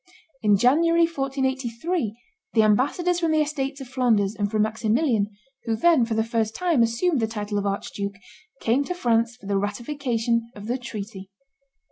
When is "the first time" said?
6.15-6.81